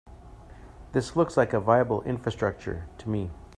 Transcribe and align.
This 0.93 1.15
looks 1.15 1.37
like 1.37 1.53
a 1.53 1.59
viable 1.59 2.01
infrastructure 2.01 2.87
to 2.97 3.07
me. 3.07 3.29